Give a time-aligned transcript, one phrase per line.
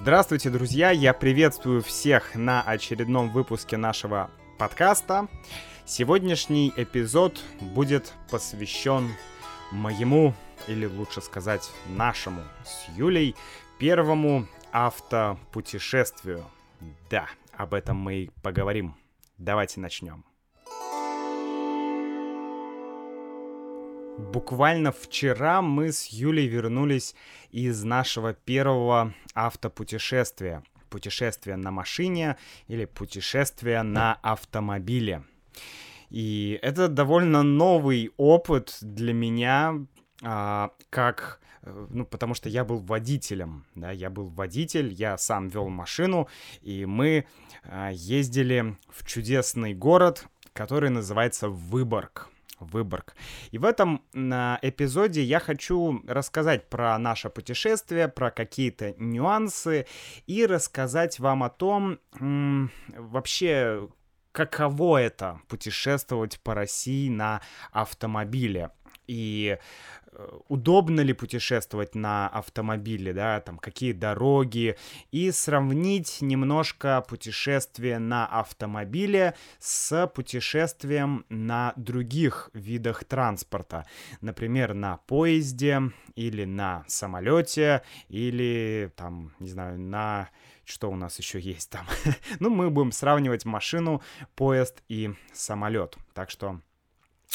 [0.00, 0.92] Здравствуйте, друзья!
[0.92, 5.26] Я приветствую всех на очередном выпуске нашего подкаста.
[5.86, 9.10] Сегодняшний эпизод будет посвящен
[9.72, 10.34] моему,
[10.68, 13.34] или лучше сказать, нашему с Юлей
[13.80, 16.44] первому автопутешествию.
[17.10, 18.94] Да, об этом мы и поговорим.
[19.36, 20.27] Давайте начнем.
[24.18, 27.14] Буквально вчера мы с Юлей вернулись
[27.50, 30.64] из нашего первого автопутешествия.
[30.90, 32.36] Путешествие на машине
[32.66, 35.22] или путешествие на автомобиле.
[36.10, 39.86] И это довольно новый опыт для меня,
[40.22, 45.48] а, как э, ну, потому что я был водителем, да, я был водитель, я сам
[45.48, 46.28] вел машину,
[46.62, 47.26] и мы
[47.64, 52.30] а, ездили в чудесный город, который называется Выборг.
[52.60, 53.14] Выборг.
[53.50, 59.86] И в этом на эпизоде я хочу рассказать про наше путешествие, про какие-то нюансы
[60.26, 63.88] и рассказать вам о том, вообще,
[64.32, 67.40] каково это путешествовать по России на
[67.72, 68.70] автомобиле.
[69.06, 69.58] И
[70.48, 74.76] удобно ли путешествовать на автомобиле, да, там, какие дороги,
[75.10, 83.86] и сравнить немножко путешествие на автомобиле с путешествием на других видах транспорта,
[84.20, 85.80] например, на поезде
[86.14, 90.28] или на самолете, или там, не знаю, на
[90.64, 91.86] что у нас еще есть там.
[92.40, 94.02] ну, мы будем сравнивать машину,
[94.34, 95.96] поезд и самолет.
[96.12, 96.60] Так что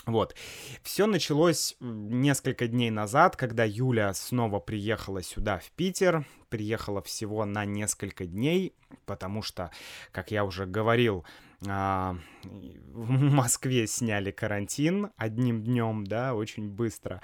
[0.06, 0.36] вот.
[0.82, 6.26] Все началось несколько дней назад, когда Юля снова приехала сюда, в Питер.
[6.50, 9.72] Приехала всего на несколько дней, потому что,
[10.12, 11.26] как я уже говорил,
[11.66, 17.22] а, в Москве сняли карантин одним днем, да, очень быстро.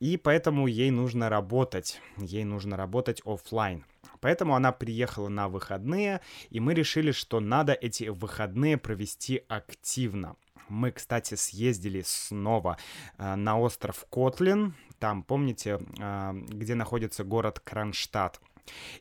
[0.00, 2.00] И поэтому ей нужно работать.
[2.16, 3.84] Ей нужно работать офлайн.
[4.20, 6.20] Поэтому она приехала на выходные,
[6.50, 10.36] и мы решили, что надо эти выходные провести активно.
[10.70, 12.78] Мы, кстати, съездили снова
[13.18, 14.74] э, на остров Котлин.
[15.00, 18.40] Там, помните, э, где находится город Кронштадт.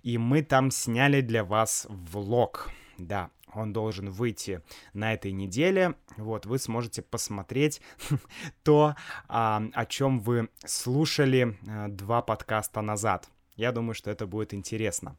[0.01, 2.71] И мы там сняли для вас влог.
[2.97, 4.61] Да, он должен выйти
[4.93, 5.93] на этой неделе.
[6.17, 7.81] Вот, вы сможете посмотреть
[8.63, 8.95] то,
[9.27, 13.29] а, о чем вы слушали э, два подкаста назад.
[13.55, 15.15] Я думаю, что это будет интересно.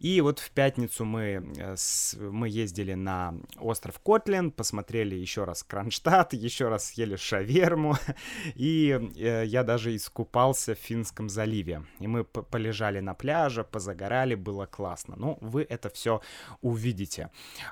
[0.00, 1.76] И вот в пятницу мы, э,
[2.18, 7.96] мы ездили на остров Котлин, посмотрели еще раз Кронштадт, еще раз съели шаверму,
[8.54, 11.82] и э, я даже искупался в Финском заливе.
[12.00, 15.14] И мы полежали на пляже, позагорали, было классно.
[15.16, 16.20] Ну, вы это все
[16.62, 17.30] увидите.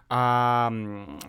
[0.08, 0.72] А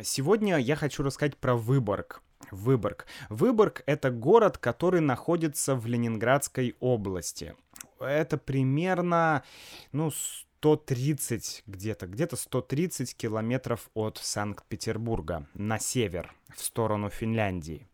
[0.03, 2.21] сегодня я хочу рассказать про Выборг.
[2.51, 3.07] Выборг.
[3.29, 7.55] Выборг— это город, который находится в Ленинградской области.
[7.99, 9.43] Это примерно,
[9.91, 10.11] ну,
[10.59, 17.87] 130 где-то, где-то 130 километров от Санкт-Петербурга на север, в сторону Финляндии.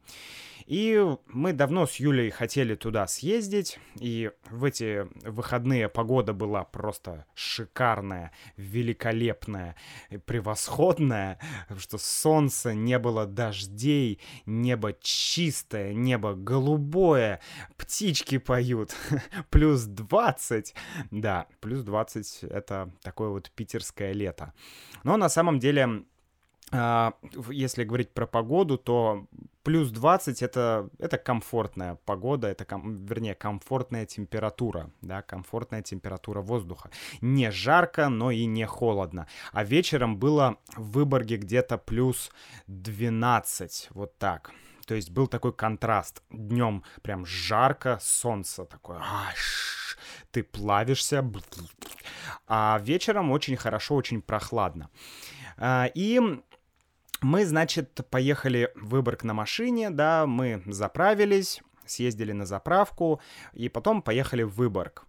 [0.66, 7.26] И мы давно с Юлей хотели туда съездить, и в эти выходные погода была просто
[7.36, 9.76] шикарная, великолепная,
[10.26, 11.40] превосходная,
[11.78, 17.42] что солнце, не было дождей, небо чистое, небо голубое,
[17.78, 18.96] птички поют,
[19.50, 20.74] плюс 20,
[21.12, 24.54] да, плюс 20 это такое вот питерское лето.
[25.04, 26.06] Но на самом деле
[26.76, 27.14] а,
[27.50, 29.28] если говорить про погоду, то
[29.64, 36.90] плюс 20 это, это комфортная погода, это, ком, вернее, комфортная температура, да, комфортная температура воздуха.
[37.22, 39.28] Не жарко, но и не холодно.
[39.52, 42.32] А вечером было в Выборге где-то плюс
[42.68, 44.52] 12, вот так.
[44.86, 46.22] То есть был такой контраст.
[46.30, 49.98] Днем прям жарко, солнце такое, аш,
[50.32, 51.26] ты плавишься,
[52.48, 54.90] а вечером очень хорошо, очень прохладно.
[55.58, 56.20] А, и
[57.24, 63.20] мы, значит, поехали в Выборг на машине, да, мы заправились, съездили на заправку,
[63.54, 65.06] и потом поехали в Выборг.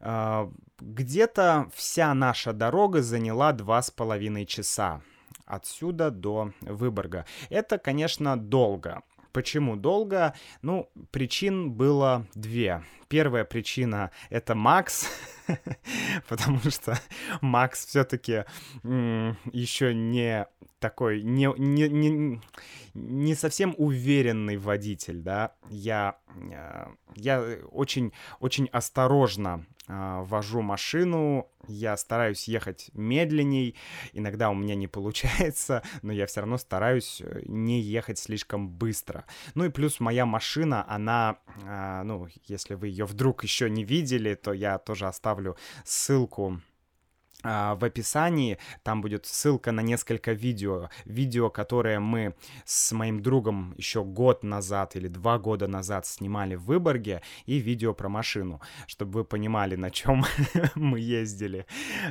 [0.00, 0.50] А,
[0.80, 5.02] где-то вся наша дорога заняла два с половиной часа
[5.44, 7.24] отсюда до Выборга.
[7.50, 9.02] Это, конечно, долго.
[9.32, 10.34] Почему долго?
[10.62, 12.84] Ну, причин было две.
[13.08, 15.08] Первая причина— это Макс,
[16.28, 16.98] потому что
[17.40, 18.44] Макс все-таки
[18.82, 20.46] еще не
[20.78, 22.40] такой, не, не, не,
[22.94, 25.54] не совсем уверенный водитель, да.
[25.70, 26.86] Я, э,
[27.16, 33.74] я очень, очень осторожно э, вожу машину, я стараюсь ехать медленней,
[34.12, 39.24] иногда у меня не получается, но я все равно стараюсь э, не ехать слишком быстро.
[39.54, 41.38] Ну и плюс моя машина, она,
[42.04, 46.60] ну, если вы ее вдруг еще не видели, то я тоже оставлю ссылку а,
[47.44, 50.90] в описании там будет ссылка на несколько видео.
[51.04, 56.64] Видео, которые мы с моим другом еще год назад или два года назад снимали в
[56.64, 60.24] Выборге, и видео про машину, чтобы вы понимали, на чем
[60.74, 61.66] мы ездили.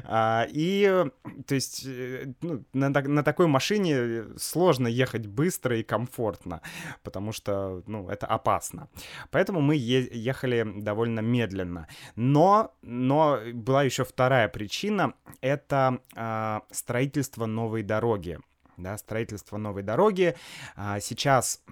[0.05, 1.05] А, и,
[1.45, 6.61] то есть, э, ну, на, на такой машине сложно ехать быстро и комфортно,
[7.03, 8.87] потому что, ну, это опасно.
[9.29, 11.87] Поэтому мы ехали довольно медленно.
[12.15, 18.39] Но, но была еще вторая причина— это э, строительство новой дороги.
[18.77, 20.35] Да, строительство новой дороги.
[20.75, 21.63] А, сейчас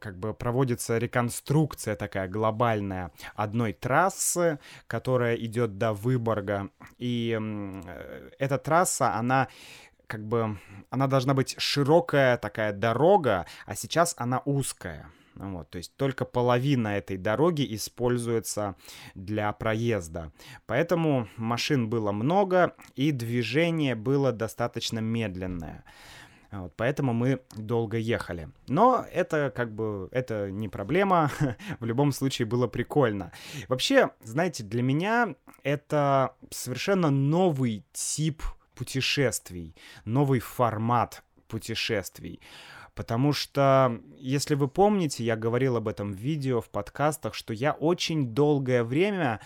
[0.00, 6.70] как бы проводится реконструкция такая глобальная одной трассы, которая идет до Выборга.
[6.98, 9.48] И э, эта трасса, она
[10.06, 10.58] как бы,
[10.90, 15.10] она должна быть широкая такая дорога, а сейчас она узкая.
[15.36, 18.74] Вот, то есть только половина этой дороги используется
[19.14, 20.32] для проезда.
[20.66, 25.84] Поэтому машин было много, и движение было достаточно медленное.
[26.52, 28.48] Вот, поэтому мы долго ехали.
[28.66, 31.30] Но это как бы, это не проблема.
[31.80, 33.32] В любом случае было прикольно.
[33.68, 38.42] Вообще, знаете, для меня это совершенно новый тип
[38.74, 39.74] путешествий,
[40.04, 42.40] новый формат путешествий.
[42.96, 47.72] Потому что, если вы помните, я говорил об этом в видео, в подкастах, что я
[47.72, 49.40] очень долгое время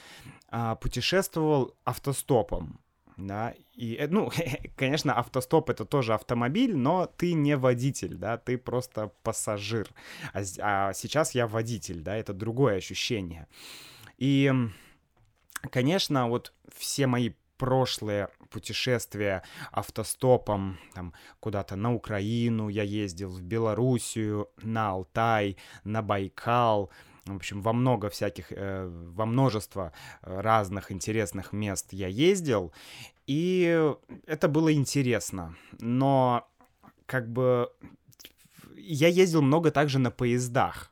[0.49, 2.79] а, путешествовал автостопом.
[3.17, 4.31] Да, и, э, ну,
[4.77, 9.89] конечно, автостоп это тоже автомобиль, но ты не водитель, да, ты просто пассажир.
[10.33, 13.49] А, а сейчас я водитель, да, это другое ощущение.
[14.17, 14.53] И,
[15.73, 19.43] конечно, вот все мои прошлые путешествия
[19.73, 26.91] автостопом там куда-то на Украину я ездил, в Белоруссию, на Алтай, на Байкал,
[27.27, 29.93] в общем, во много всяких, э, во множество
[30.23, 32.73] разных интересных мест я ездил,
[33.27, 33.95] и
[34.27, 36.49] это было интересно, но
[37.07, 37.71] как бы
[38.77, 40.91] я ездил много также на поездах,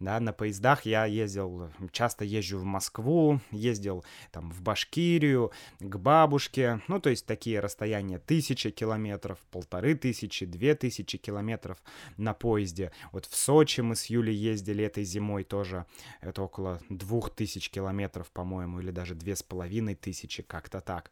[0.00, 6.80] да, на поездах я ездил, часто езжу в Москву, ездил там в Башкирию, к бабушке,
[6.88, 11.78] ну, то есть такие расстояния тысячи километров, полторы тысячи, две тысячи километров
[12.16, 12.92] на поезде.
[13.12, 15.86] Вот в Сочи мы с Юлей ездили этой зимой тоже,
[16.20, 21.10] это около двух тысяч километров, по-моему, или даже две с половиной тысячи, как-то так.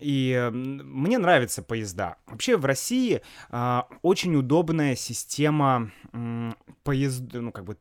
[0.00, 2.16] И мне нравятся поезда.
[2.26, 6.52] Вообще в России э, очень удобная система э,
[6.82, 7.74] поезд, ну, как бы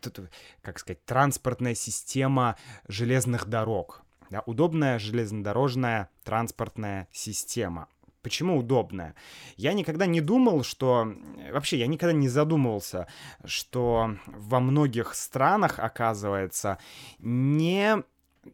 [0.62, 4.02] как сказать, транспортная система железных дорог.
[4.30, 7.88] Да, удобная железнодорожная транспортная система.
[8.22, 9.14] Почему удобная?
[9.56, 11.14] Я никогда не думал, что...
[11.52, 13.08] Вообще, я никогда не задумывался,
[13.44, 16.80] что во многих странах, оказывается,
[17.20, 18.04] не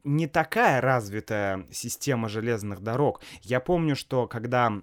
[0.04, 3.22] не такая развитая система железных дорог.
[3.42, 4.82] Я помню, что когда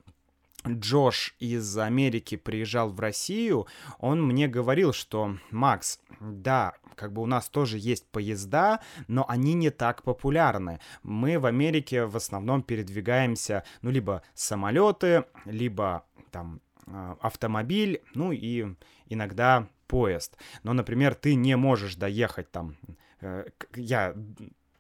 [0.67, 3.67] Джош из Америки приезжал в Россию,
[3.99, 9.55] он мне говорил, что Макс, да, как бы у нас тоже есть поезда, но они
[9.55, 10.81] не так популярны.
[11.03, 18.67] Мы в Америке в основном передвигаемся, ну, либо самолеты, либо там а, автомобиль, ну и
[19.07, 20.37] иногда поезд.
[20.65, 22.77] Но, например, ты не можешь доехать там,
[23.21, 23.47] э,
[23.77, 24.15] я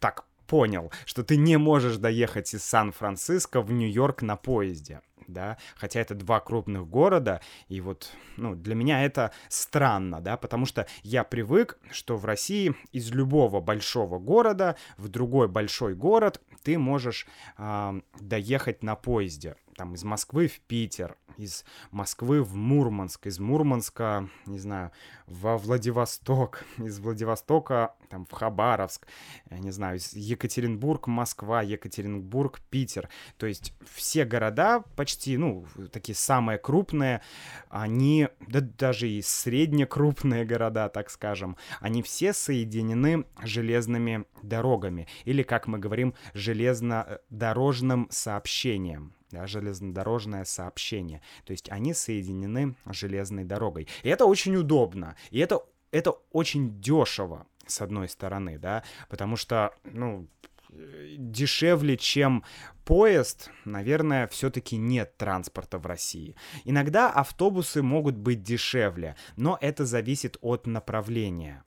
[0.00, 6.00] так понял, что ты не можешь доехать из Сан-Франциско в Нью-Йорк на поезде да, хотя
[6.00, 11.25] это два крупных города, и вот, ну, для меня это странно, да, потому что я
[11.25, 18.00] привык, что в России из любого большого города в другой большой город ты можешь э,
[18.20, 24.58] доехать на поезде, там, из Москвы в Питер, из Москвы в Мурманск, из Мурманска, не
[24.58, 24.90] знаю,
[25.28, 29.06] во Владивосток, из Владивостока там в Хабаровск,
[29.50, 33.08] я не знаю, из Екатеринбург, Москва, Екатеринбург, Питер.
[33.37, 37.23] То есть все города почти, ну, такие самые крупные,
[37.68, 45.68] они, да даже и среднекрупные города, так скажем, они все соединены железными дорогами, или, как
[45.68, 51.23] мы говорим, железнодорожным сообщением да, железнодорожное сообщение.
[51.44, 53.88] То есть они соединены железной дорогой.
[54.02, 55.16] И это очень удобно.
[55.30, 60.28] И это, это очень дешево, с одной стороны, да, потому что, ну,
[60.70, 62.44] дешевле, чем
[62.85, 66.37] поезд, наверное, все-таки нет транспорта в России.
[66.64, 71.64] Иногда автобусы могут быть дешевле, но это зависит от направления.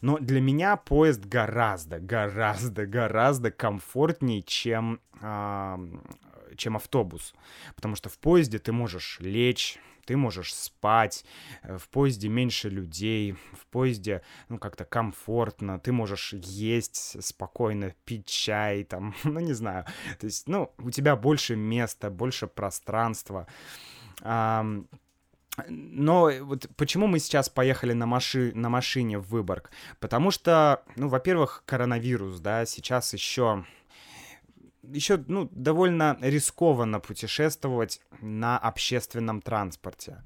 [0.00, 5.76] Но для меня поезд гораздо, гораздо, гораздо комфортнее, чем, э,
[6.56, 7.34] чем автобус.
[7.74, 11.24] Потому что в поезде ты можешь лечь, ты можешь спать,
[11.62, 18.26] э, в поезде меньше людей, в поезде, ну, как-то комфортно, ты можешь есть спокойно, пить
[18.26, 19.84] чай, там, ну, не знаю,
[20.18, 23.46] то есть, ну, у тебя больше места, больше пространства.
[25.68, 28.52] Но вот почему мы сейчас поехали на, маши...
[28.54, 29.70] на машине в Выборг?
[30.00, 33.64] Потому что, ну, во-первых, коронавирус, да, сейчас еще
[34.92, 40.22] еще ну, довольно рискованно путешествовать на общественном транспорте.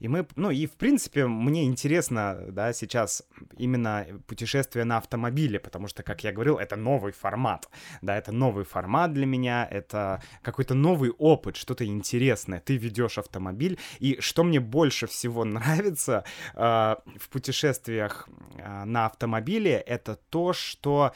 [0.00, 3.22] И мы, ну и в принципе мне интересно, да, сейчас
[3.56, 7.68] именно путешествие на автомобиле, потому что, как я говорил, это новый формат,
[8.02, 12.60] да, это новый формат для меня, это какой-то новый опыт, что-то интересное.
[12.60, 19.72] Ты ведешь автомобиль, и что мне больше всего нравится э, в путешествиях э, на автомобиле,
[19.72, 21.12] это то, что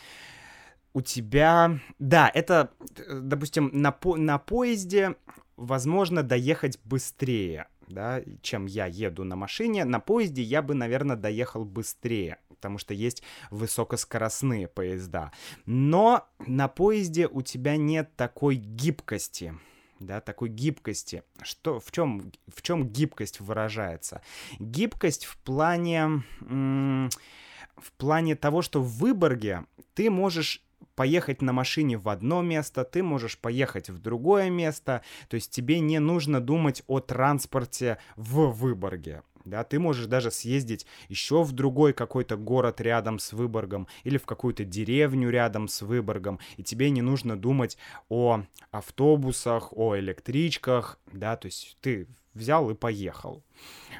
[0.98, 1.78] у тебя...
[2.00, 2.72] Да, это,
[3.08, 4.16] допустим, на, по...
[4.16, 5.14] на поезде
[5.56, 9.84] возможно доехать быстрее, да, чем я еду на машине.
[9.84, 15.30] На поезде я бы, наверное, доехал быстрее, потому что есть высокоскоростные поезда.
[15.66, 19.54] Но на поезде у тебя нет такой гибкости,
[20.00, 21.22] да, такой гибкости.
[21.42, 24.20] Что, в чем, в чем гибкость выражается?
[24.58, 29.64] Гибкость в плане, в плане того, что в Выборге
[29.94, 30.64] ты можешь
[30.98, 35.78] поехать на машине в одно место, ты можешь поехать в другое место, то есть тебе
[35.78, 39.22] не нужно думать о транспорте в Выборге.
[39.44, 44.26] Да, ты можешь даже съездить еще в другой какой-то город рядом с Выборгом или в
[44.26, 47.78] какую-то деревню рядом с Выборгом, и тебе не нужно думать
[48.08, 48.40] о
[48.72, 53.44] автобусах, о электричках, да, то есть ты взял и поехал.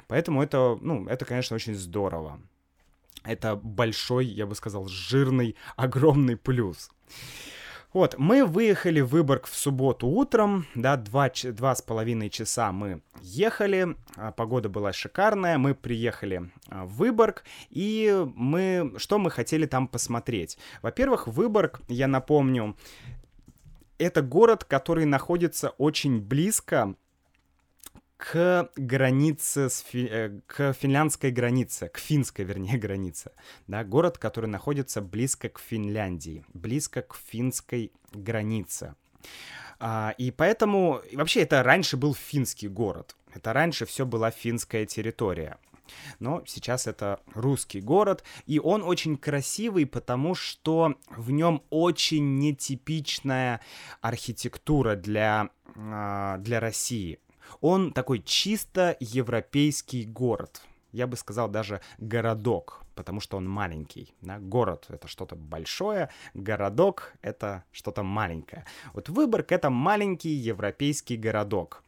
[0.09, 2.41] Поэтому это, ну, это, конечно, очень здорово.
[3.25, 6.91] Это большой, я бы сказал, жирный, огромный плюс.
[7.95, 13.01] Вот, мы выехали в Выборг в субботу утром, да, два, два с половиной часа мы
[13.23, 19.65] ехали, а, погода была шикарная, мы приехали а, в Выборг, и мы, что мы хотели
[19.65, 20.59] там посмотреть?
[20.83, 22.77] Во-первых, Выборг, я напомню,
[23.97, 26.95] это город, который находится очень близко
[28.19, 30.09] к границе, с фи...
[30.11, 33.31] Э, к финляндской границе, к финской, вернее, границе.
[33.67, 38.95] Да, город, который находится близко к Финляндии, близко к финской границе.
[39.79, 43.17] А, и поэтому, вообще, это раньше был финский город.
[43.33, 45.59] Это раньше все была финская территория.
[46.19, 53.61] Но сейчас это русский город, и он очень красивый, потому что в нем очень нетипичная
[54.01, 57.21] архитектура для, а, для России.
[57.61, 60.63] Он такой чисто европейский город.
[60.93, 64.15] Я бы сказал даже городок, потому что он маленький.
[64.23, 64.39] Да?
[64.39, 68.65] Город— это что-то большое, городок— это что-то маленькое.
[68.95, 71.83] Вот Выборг— это маленький европейский городок.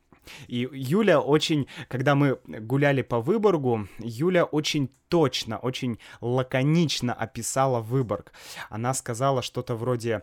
[0.48, 8.32] И Юля очень, когда мы гуляли по Выборгу, Юля очень точно, очень лаконично описала Выборг.
[8.68, 10.22] Она сказала что-то вроде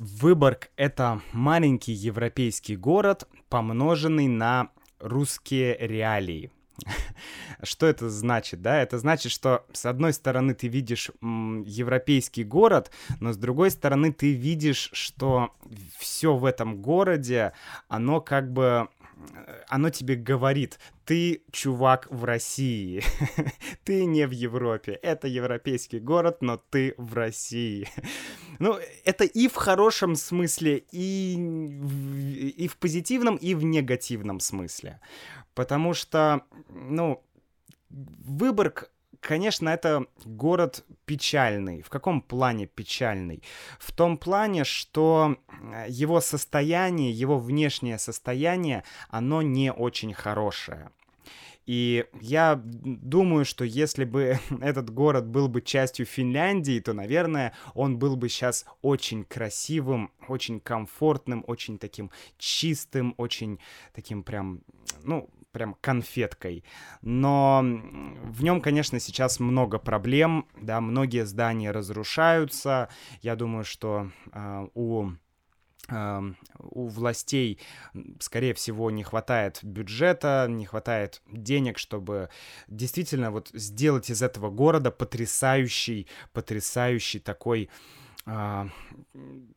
[0.00, 6.50] Выборг— это маленький европейский город, помноженный на русские реалии.
[7.62, 8.80] Что это значит, да?
[8.80, 12.90] Это значит, что с одной стороны ты видишь европейский город,
[13.20, 15.50] но с другой стороны ты видишь, что
[15.98, 17.52] все в этом городе,
[17.88, 18.88] оно как бы
[19.68, 23.02] оно тебе говорит, ты чувак в России,
[23.84, 27.88] ты не в Европе, это европейский город, но ты в России.
[28.58, 35.00] Ну, это и в хорошем смысле, и в, и в позитивном, и в негативном смысле.
[35.54, 37.24] Потому что, ну,
[37.90, 41.82] Выборг конечно, это город печальный.
[41.82, 43.42] В каком плане печальный?
[43.78, 45.36] В том плане, что
[45.88, 50.90] его состояние, его внешнее состояние, оно не очень хорошее.
[51.66, 57.98] И я думаю, что если бы этот город был бы частью Финляндии, то, наверное, он
[57.98, 63.60] был бы сейчас очень красивым, очень комфортным, очень таким чистым, очень
[63.92, 64.62] таким прям,
[65.04, 66.64] ну, прям конфеткой.
[67.02, 72.88] Но в нем, конечно, сейчас много проблем, да, многие здания разрушаются.
[73.22, 75.12] Я думаю, что э, у
[76.60, 77.58] у властей,
[78.20, 82.28] скорее всего, не хватает бюджета, не хватает денег, чтобы
[82.68, 87.70] действительно вот сделать из этого города потрясающий, потрясающий такой
[88.32, 88.68] а,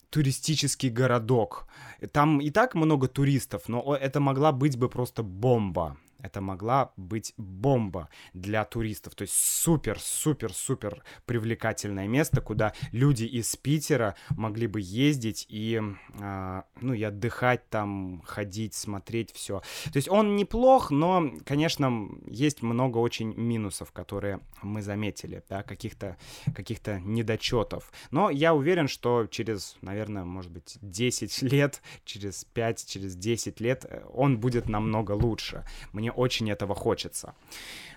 [0.10, 1.68] туристический городок.
[2.12, 5.98] Там и так много туристов, но это могла быть бы просто бомба.
[6.24, 9.14] Это могла быть бомба для туристов.
[9.14, 15.82] То есть супер-супер-супер привлекательное место, куда люди из Питера могли бы ездить и,
[16.20, 19.62] э, ну, и отдыхать там, ходить, смотреть все.
[19.92, 26.18] То есть он неплох, но, конечно, есть много очень минусов, которые мы заметили, да, каких-то
[26.56, 27.92] каких недочетов.
[28.12, 33.86] Но я уверен, что через, наверное, может быть, 10 лет, через 5, через 10 лет
[33.90, 35.66] э, он будет намного лучше.
[35.92, 37.36] Мне очень этого хочется.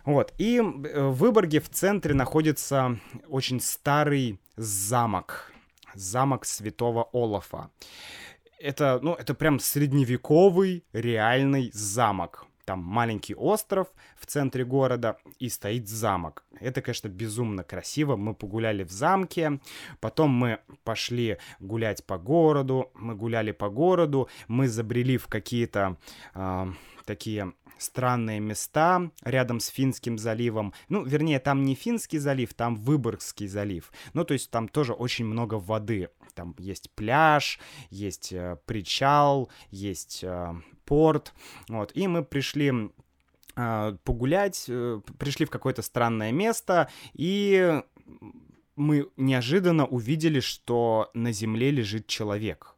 [0.04, 0.32] Вот.
[0.38, 5.52] И э, в Выборге в центре находится очень старый замок.
[5.94, 7.70] Замок святого Олафа.
[8.58, 12.46] Это, ну, это прям средневековый реальный замок.
[12.64, 13.86] Там маленький остров
[14.18, 16.44] в центре города и стоит замок.
[16.58, 18.16] Это, конечно, безумно красиво.
[18.16, 19.60] Мы погуляли в замке,
[20.00, 25.96] потом мы пошли гулять по городу, мы гуляли по городу, мы забрели в какие-то
[26.34, 26.66] э,
[27.06, 30.72] такие странные места рядом с Финским заливом.
[30.88, 33.92] Ну, вернее, там не Финский залив, там Выборгский залив.
[34.12, 36.08] Ну, то есть там тоже очень много воды.
[36.34, 37.58] Там есть пляж,
[37.90, 41.32] есть э, причал, есть э, порт.
[41.68, 41.92] Вот.
[41.94, 42.90] И мы пришли
[43.56, 47.82] э, погулять, э, пришли в какое-то странное место, и
[48.76, 52.76] мы неожиданно увидели, что на земле лежит человек.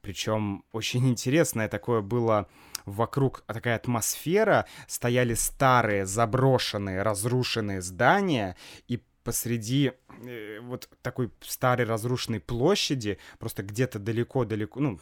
[0.00, 2.48] Причем очень интересное такое было
[2.86, 8.56] вокруг такая атмосфера, стояли старые, заброшенные, разрушенные здания,
[8.88, 9.92] и посреди
[10.24, 15.00] э, вот такой старой разрушенной площади, просто где-то далеко-далеко, ну,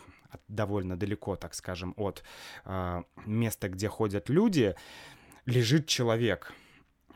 [0.48, 2.24] довольно далеко, так скажем, от
[2.64, 4.74] э, места, где ходят люди,
[5.44, 6.52] лежит человек.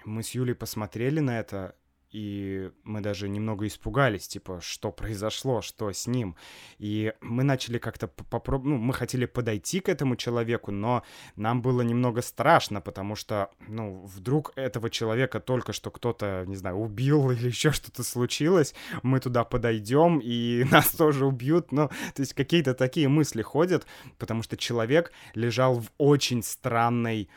[0.04, 1.74] Мы с Юлей посмотрели на это,
[2.10, 6.36] и мы даже немного испугались, типа, что произошло, что с ним.
[6.78, 11.02] И мы начали как-то попробовать, ну, мы хотели подойти к этому человеку, но
[11.36, 16.76] нам было немного страшно, потому что, ну, вдруг этого человека только что кто-то, не знаю,
[16.76, 22.32] убил или еще что-то случилось, мы туда подойдем, и нас тоже убьют, ну, то есть
[22.32, 23.86] какие-то такие мысли ходят,
[24.18, 27.28] потому что человек лежал в очень странной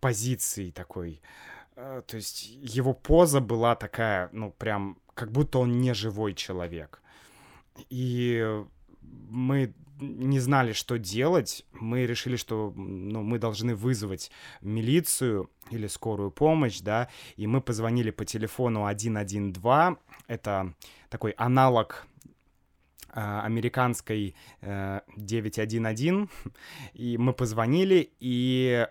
[0.00, 1.20] позиции такой,
[1.76, 7.02] то есть его поза была такая, ну, прям, как будто он не живой человек.
[7.90, 8.64] И
[9.28, 11.64] мы не знали, что делать.
[11.72, 18.10] Мы решили, что ну, мы должны вызвать милицию или скорую помощь, да, и мы позвонили
[18.10, 19.98] по телефону 112.
[20.26, 20.74] Это
[21.08, 22.15] такой аналог э,
[23.20, 26.28] американской э, 911,
[26.94, 28.86] и мы позвонили, и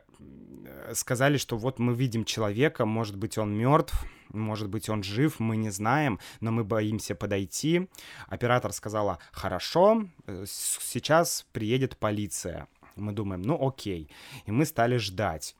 [0.94, 5.58] сказали, что вот мы видим человека, может быть, он мертв, может быть, он жив, мы
[5.58, 7.88] не знаем, но мы боимся подойти.
[8.28, 12.68] Оператор сказала, хорошо, э, сейчас приедет полиция.
[12.96, 14.10] Мы думаем, ну окей.
[14.46, 15.56] И мы стали ждать.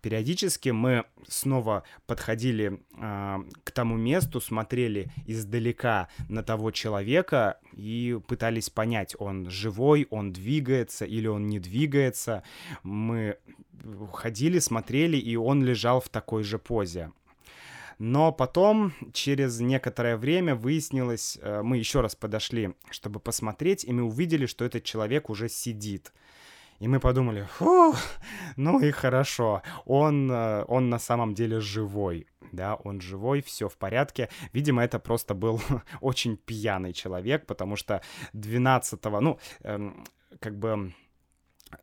[0.00, 8.70] Периодически мы снова подходили э, к тому месту, смотрели издалека на того человека и пытались
[8.70, 12.44] понять, он живой, он двигается или он не двигается.
[12.84, 13.38] Мы
[14.12, 17.10] ходили, смотрели, и он лежал в такой же позе.
[17.98, 24.04] Но потом, через некоторое время, выяснилось, э, мы еще раз подошли, чтобы посмотреть, и мы
[24.04, 26.12] увидели, что этот человек уже сидит.
[26.80, 27.94] И мы подумали, фу,
[28.56, 33.76] ну и хорошо, он, э, он на самом деле живой, да, он живой, все в
[33.76, 34.28] порядке.
[34.52, 35.60] Видимо, это просто был
[36.00, 38.00] очень пьяный человек, потому что
[38.32, 40.04] 12 ну, эм,
[40.40, 40.92] как бы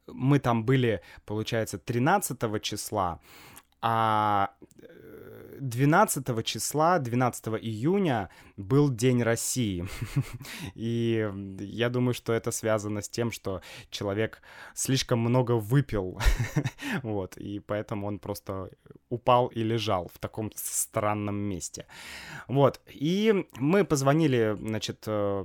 [0.07, 3.19] мы там были, получается, 13 числа,
[3.81, 4.51] а
[5.59, 9.85] 12 числа, 12 июня был День России.
[10.75, 14.41] И я думаю, что это связано с тем, что человек
[14.73, 16.19] слишком много выпил.
[17.03, 18.69] вот, и поэтому он просто
[19.09, 21.85] упал и лежал в таком странном месте.
[22.47, 25.43] Вот, и мы позвонили, значит, э,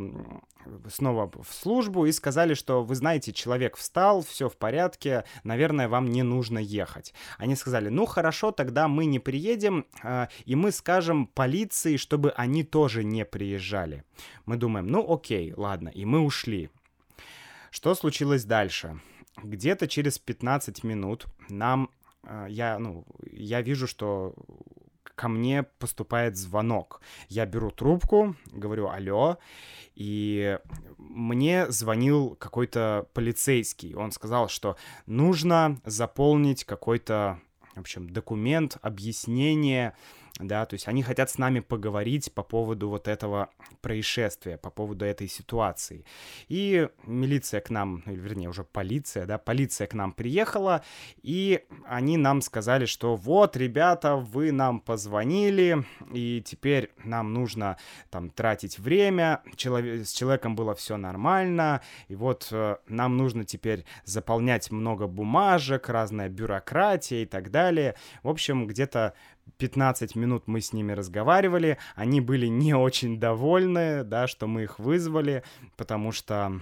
[0.89, 6.11] снова в службу и сказали, что вы знаете, человек встал, все в порядке, наверное, вам
[6.11, 7.15] не нужно ехать.
[7.39, 12.65] Они сказали, ну хорошо, тогда мы не приедем, э, и мы скажем полиции, чтобы они
[12.65, 14.05] тоже не приезжали.
[14.47, 16.71] Мы думаем, ну окей, ладно, и мы ушли.
[17.71, 19.01] Что случилось дальше?
[19.43, 21.91] Где-то через 15 минут нам
[22.25, 24.35] э, я, ну, я вижу, что
[25.21, 27.03] ко мне поступает звонок.
[27.29, 29.37] Я беру трубку, говорю «Алло»,
[29.95, 30.59] и
[30.97, 33.95] мне звонил какой-то полицейский.
[33.95, 37.39] Он сказал, что нужно заполнить какой-то,
[37.75, 39.95] в общем, документ, объяснение
[40.43, 43.51] да, то есть они хотят с нами поговорить по поводу вот этого
[43.81, 46.05] происшествия, по поводу этой ситуации.
[46.49, 50.83] И милиция к нам, ну, вернее, уже полиция, да, полиция к нам приехала,
[51.23, 57.77] и они нам сказали, что вот, ребята, вы нам позвонили, и теперь нам нужно
[58.11, 63.85] там тратить время, Человек, с человеком было все нормально, и вот э, нам нужно теперь
[64.05, 67.95] заполнять много бумажек, разная бюрократия и так далее.
[68.23, 69.15] В общем, где-то
[69.59, 74.79] 15 минут мы с ними разговаривали, они были не очень довольны, да, что мы их
[74.79, 75.43] вызвали,
[75.77, 76.61] потому что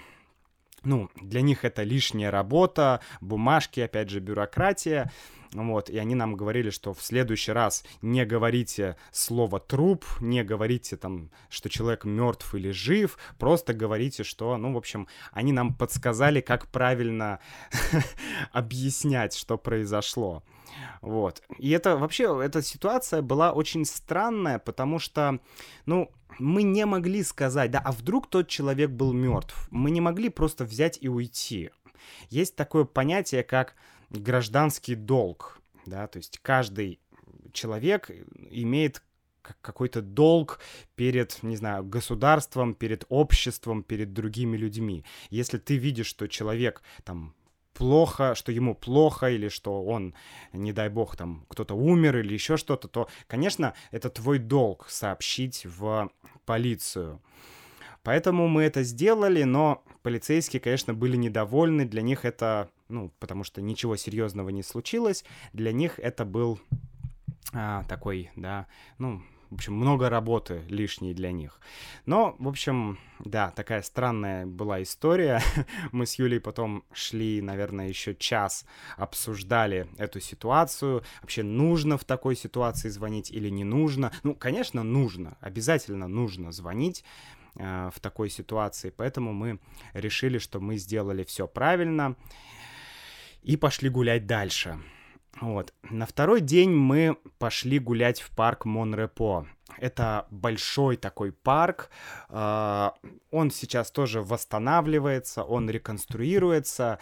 [0.85, 5.11] ну, для них это лишняя работа, бумажки, опять же, бюрократия.
[5.53, 10.97] Вот, и они нам говорили, что в следующий раз не говорите слово труп, не говорите
[10.99, 16.43] там, что человек мертв или жив, просто говорите, что, ну, в общем, они нам подсказали,
[16.43, 17.41] как правильно
[18.53, 20.43] объяснять, что произошло.
[21.01, 21.43] Вот.
[21.59, 25.41] И это вообще, эта ситуация была очень странная, потому что,
[25.87, 29.69] ну, мы не могли сказать, да, а вдруг тот человек был мертв?
[29.71, 31.71] Мы не могли просто взять и уйти.
[32.31, 33.75] Есть такое понятие, как
[34.11, 37.01] гражданский долг, да, то есть каждый
[37.53, 38.11] человек
[38.51, 39.03] имеет
[39.61, 40.61] какой-то долг
[40.95, 45.05] перед, не знаю, государством, перед обществом, перед другими людьми.
[45.31, 47.35] Если ты видишь, что человек там
[47.79, 50.13] плохо, что ему плохо, или что он,
[50.53, 55.65] не дай бог, там кто-то умер или еще что-то, то, конечно, это твой долг сообщить
[55.65, 56.11] в
[56.45, 57.23] полицию.
[58.03, 61.85] Поэтому мы это сделали, но полицейские, конечно, были недовольны.
[61.85, 65.25] Для них это, ну, потому что ничего серьезного не случилось.
[65.53, 66.59] Для них это был
[67.53, 68.67] а, такой, да,
[68.99, 71.61] ну, в общем, много работы лишней для них.
[72.07, 75.41] Но, в общем, да, такая странная была история.
[75.93, 81.03] Мы с Юлей потом шли, наверное, еще час, обсуждали эту ситуацию.
[81.23, 84.13] Вообще, нужно в такой ситуации звонить или не нужно?
[84.23, 85.39] Ну, конечно, нужно.
[85.41, 87.05] Обязательно нужно звонить
[87.57, 88.91] э, в такой ситуации.
[88.91, 89.61] Поэтому мы
[89.95, 92.17] решили, что мы сделали все правильно
[93.43, 94.79] и пошли гулять дальше.
[95.41, 95.73] Вот.
[95.83, 99.47] На второй день мы пошли гулять в парк Монрепо.
[99.77, 101.91] Это большой такой парк.
[102.29, 102.95] А,
[103.31, 106.99] он сейчас тоже восстанавливается, он реконструируется.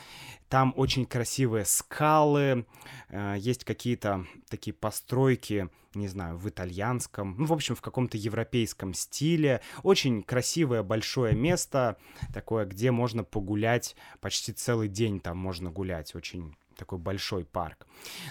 [0.48, 2.66] Там очень красивые скалы,
[3.08, 8.92] а, есть какие-то такие постройки, не знаю, в итальянском, ну, в общем, в каком-то европейском
[8.92, 9.62] стиле.
[9.82, 11.96] Очень красивое большое место,
[12.34, 16.14] такое, где можно погулять почти целый день там можно гулять.
[16.14, 17.86] Очень такой большой парк.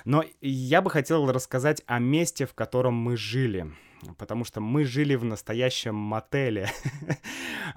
[0.05, 3.71] Но я бы хотел рассказать о месте, в котором мы жили
[4.17, 6.69] потому что мы жили в настоящем мотеле.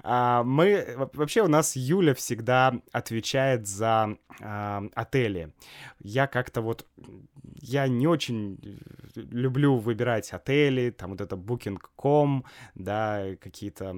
[0.01, 5.53] А, мы вообще у нас Юля всегда отвечает за а, отели.
[5.99, 6.87] Я как-то вот
[7.61, 8.59] я не очень
[9.15, 13.95] люблю выбирать отели, там вот это Booking.com, да, какие-то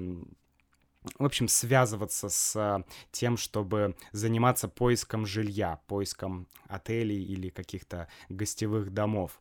[1.18, 8.92] в общем, связываться с а, тем, чтобы заниматься поиском жилья, поиском отелей или каких-то гостевых
[8.92, 9.40] домов.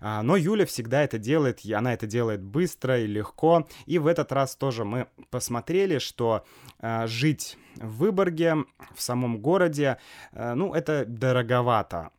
[0.00, 3.66] А, но Юля всегда это делает, и она это делает быстро и легко.
[3.86, 6.44] И в этот раз тоже мы посмотрели, что
[6.78, 8.56] а, жить в Выборге,
[8.94, 9.98] в самом городе,
[10.32, 12.10] ну, это дороговато.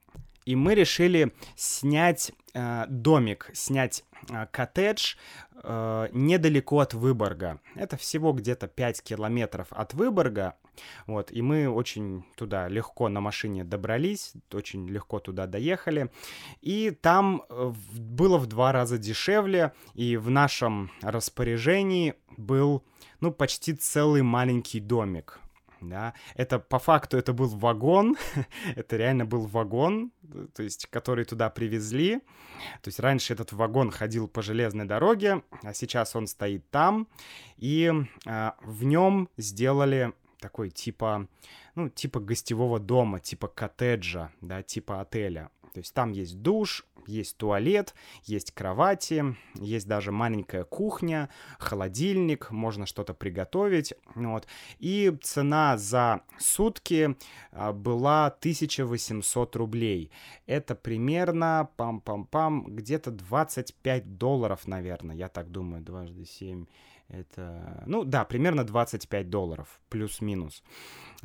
[0.49, 2.31] И мы решили снять
[2.87, 5.15] домик, снять Э, коттедж
[5.63, 7.59] э, недалеко от Выборга.
[7.75, 10.55] Это всего где-то 5 километров от Выборга.
[11.07, 16.11] Вот, и мы очень туда легко на машине добрались, очень легко туда доехали.
[16.61, 22.83] И там э, было в два раза дешевле, и в нашем распоряжении был,
[23.19, 25.39] ну, почти целый маленький домик
[25.81, 28.17] да, это по факту это был вагон,
[28.75, 30.11] это реально был вагон,
[30.53, 32.19] то есть, который туда привезли,
[32.81, 37.07] то есть раньше этот вагон ходил по железной дороге, а сейчас он стоит там,
[37.57, 37.91] и
[38.25, 41.27] а, в нем сделали такой типа,
[41.75, 45.51] ну, типа гостевого дома, типа коттеджа, да, типа отеля.
[45.73, 52.85] То есть там есть душ, есть туалет, есть кровати, есть даже маленькая кухня, холодильник, можно
[52.85, 53.93] что-то приготовить.
[54.15, 54.47] Вот.
[54.79, 57.15] И цена за сутки
[57.51, 60.11] а, была 1800 рублей.
[60.45, 66.65] Это примерно, пам-пам-пам, где-то 25 долларов, наверное, я так думаю, дважды 7
[67.09, 70.63] это, ну да, примерно 25 долларов, плюс-минус.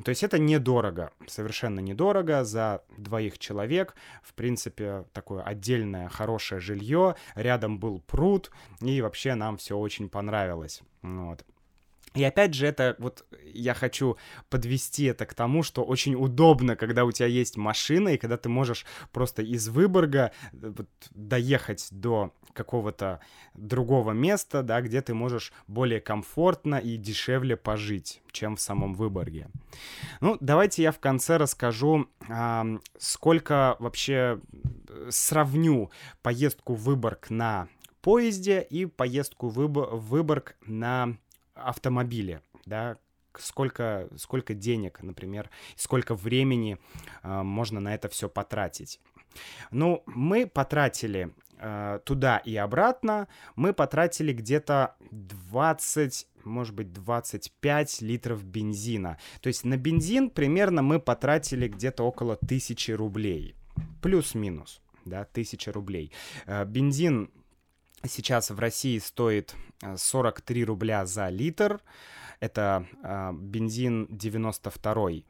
[0.02, 3.94] То есть это недорого, совершенно недорого за двоих человек.
[4.22, 7.14] В принципе, такое отдельное хорошее жилье.
[7.34, 10.82] Рядом был пруд, и вообще нам все очень понравилось.
[11.02, 11.44] Вот.
[12.14, 14.16] И опять же, это вот я хочу
[14.48, 18.48] подвести это к тому, что очень удобно, когда у тебя есть машина, и когда ты
[18.48, 23.18] можешь просто из Выборга э, вот, доехать до какого-то
[23.54, 29.48] другого места, да, где ты можешь более комфортно и дешевле пожить, чем в самом Выборге.
[30.20, 32.64] Ну, давайте я в конце расскажу, а,
[32.96, 34.40] сколько вообще
[34.88, 35.90] э, сравню
[36.22, 37.66] поездку в Выборг на
[38.02, 41.16] поезде и поездку в Выборг на
[41.54, 42.96] автомобиле, да,
[43.38, 46.78] сколько, сколько денег, например, сколько времени
[47.22, 49.00] э, можно на это все потратить.
[49.70, 58.44] Ну, мы потратили э, туда и обратно, мы потратили где-то 20, может быть, 25 литров
[58.44, 59.18] бензина.
[59.40, 63.56] То есть на бензин примерно мы потратили где-то около 1000 рублей.
[64.02, 66.12] Плюс-минус, да, 1000 рублей.
[66.46, 67.30] Э, бензин
[68.06, 69.54] сейчас в России стоит
[69.96, 71.80] 43 э, рубля за литр.
[72.40, 75.22] Это э, бензин 92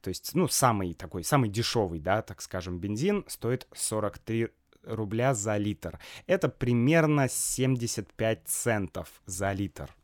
[0.00, 4.48] то есть, ну, самый такой, самый дешевый, да, так скажем, бензин стоит 43
[4.84, 5.98] рубля за литр.
[6.26, 9.94] Это примерно 75 центов за литр.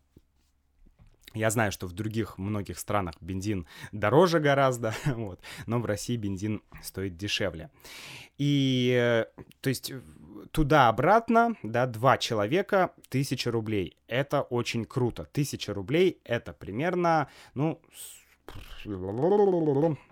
[1.33, 6.63] Я знаю, что в других многих странах бензин дороже гораздо, вот, но в России бензин
[6.83, 7.71] стоит дешевле.
[8.39, 9.25] И,
[9.61, 9.93] то есть,
[10.53, 13.97] туда-обратно, да, два человека, тысяча рублей.
[14.07, 15.25] Это очень круто.
[15.25, 17.81] Тысяча рублей— это примерно, ну,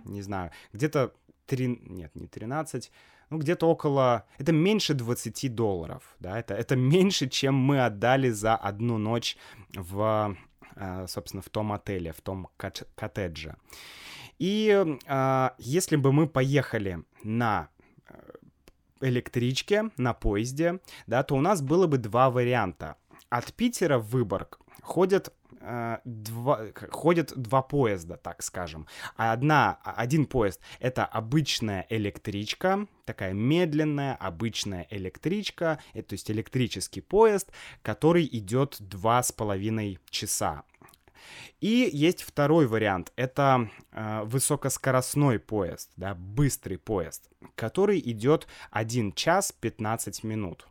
[0.04, 1.12] не знаю, где-то
[1.46, 2.90] 3, нет, не 13,
[3.30, 4.26] ну, где-то около...
[4.38, 9.36] Это меньше 20 долларов, да, это, это меньше, чем мы отдали за одну ночь
[9.74, 10.36] в,
[10.76, 13.56] э, собственно, в том отеле, в том коттедже.
[14.38, 17.81] И а, если бы мы поехали на э,
[19.02, 22.96] электричке, на поезде, да, то у нас было бы два варианта.
[23.28, 28.86] От Питера в Выборг ходят э, два, ходят два поезда, так скажем.
[29.16, 37.50] Одна, один поезд— это обычная электричка, такая медленная, обычная электричка, это, то есть электрический поезд,
[37.82, 40.64] который идет два с половиной часа.
[41.60, 43.12] И есть второй вариант.
[43.16, 50.66] Это э, высокоскоростной поезд, да, быстрый поезд, который идет 1 час 15 минут.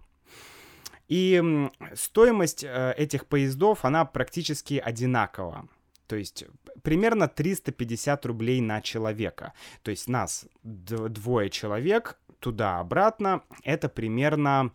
[1.08, 5.68] И стоимость э, этих поездов, она практически одинакова.
[6.08, 6.46] То есть
[6.84, 9.54] примерно 350 рублей на человека.
[9.82, 14.72] То есть нас двое человек туда-обратно, это примерно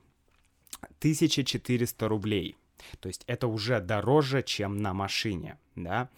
[0.99, 2.57] 1400 рублей.
[3.01, 6.09] То есть это уже дороже, чем на машине, да.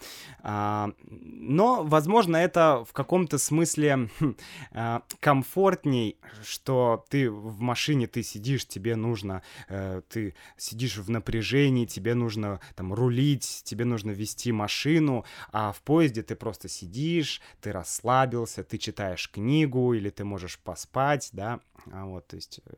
[0.40, 4.36] А, но, возможно, это в каком-то смысле хм,
[4.72, 11.86] а, комфортней, что ты в машине, ты сидишь, тебе нужно, э, ты сидишь в напряжении,
[11.86, 17.72] тебе нужно там рулить, тебе нужно вести машину, а в поезде ты просто сидишь, ты
[17.72, 21.60] расслабился, ты читаешь книгу или ты можешь поспать, да.
[21.92, 22.74] А вот, то есть э,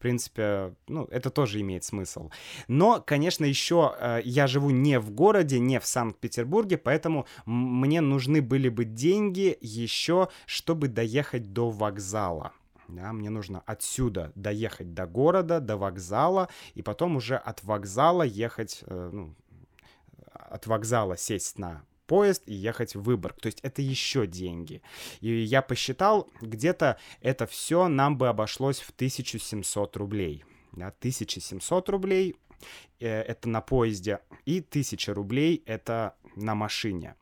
[0.00, 2.30] принципе, ну, это тоже имеет смысл.
[2.68, 8.42] Но, конечно, еще э, я живу не в городе, не в Санкт-Петербурге, поэтому мне нужны
[8.42, 12.52] были бы деньги еще, чтобы доехать до вокзала.
[12.88, 18.82] Да, мне нужно отсюда доехать до города, до вокзала, и потом уже от вокзала ехать,
[18.86, 19.34] э, ну,
[20.32, 23.40] от вокзала сесть на поезд и ехать в Выборг.
[23.40, 24.82] То есть это еще деньги.
[25.20, 30.44] И я посчитал, где-то это все нам бы обошлось в 1700 рублей.
[30.72, 32.34] Да, 1700 рублей
[32.98, 37.14] э, это на поезде и 1000 рублей это на машине.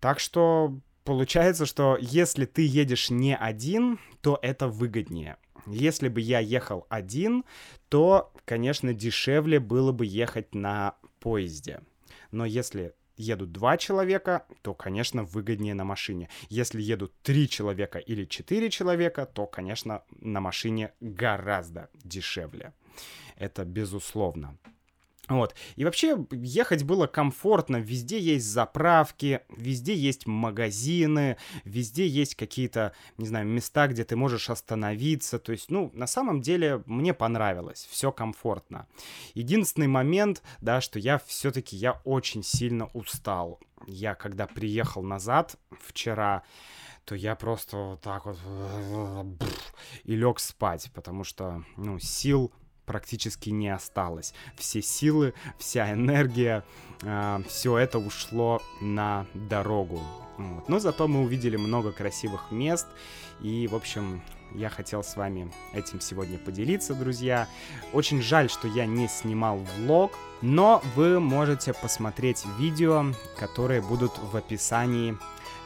[0.00, 5.36] Так что получается, что если ты едешь не один, то это выгоднее.
[5.66, 7.44] Если бы я ехал один,
[7.88, 11.82] то, конечно, дешевле было бы ехать на поезде.
[12.32, 16.28] Но если едут два человека, то, конечно, выгоднее на машине.
[16.48, 22.72] Если едут три человека или четыре человека, то, конечно, на машине гораздо дешевле.
[23.36, 24.56] Это безусловно.
[25.30, 25.54] Вот.
[25.76, 27.76] И вообще ехать было комфортно.
[27.76, 34.50] Везде есть заправки, везде есть магазины, везде есть какие-то, не знаю, места, где ты можешь
[34.50, 35.38] остановиться.
[35.38, 37.86] То есть, ну, на самом деле мне понравилось.
[37.90, 38.88] Все комфортно.
[39.34, 43.60] Единственный момент, да, что я все-таки, я очень сильно устал.
[43.86, 46.42] Я когда приехал назад вчера,
[47.04, 48.38] то я просто вот так вот
[50.04, 52.52] и лег спать, потому что, ну, сил
[52.90, 54.34] практически не осталось.
[54.56, 56.64] Все силы, вся энергия,
[57.02, 60.02] э, а, все это ушло на дорогу.
[60.38, 60.68] Вот.
[60.68, 62.88] Но зато мы увидели много красивых мест.
[63.40, 64.22] И, в общем,
[64.56, 67.46] я хотел с вами этим сегодня поделиться, друзья.
[67.92, 70.10] Очень жаль, что я не снимал влог,
[70.42, 73.04] но вы можете посмотреть видео,
[73.38, 75.16] которые будут в описании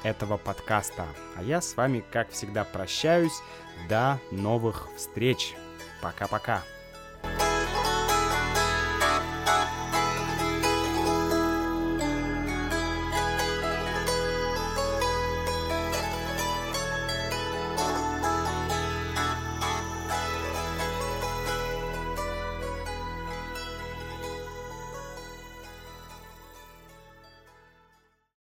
[0.03, 1.07] этого подкаста.
[1.37, 3.41] А я с вами, как всегда, прощаюсь.
[3.89, 5.55] До новых встреч.
[6.03, 6.63] Пока-пока.